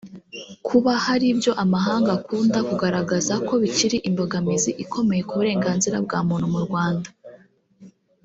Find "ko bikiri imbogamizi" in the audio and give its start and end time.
3.47-4.71